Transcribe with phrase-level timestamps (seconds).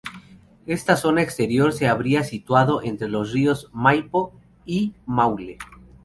[0.65, 4.33] Esta zona exterior se habría situado entre los ríos Maipo
[4.65, 5.59] y Maule.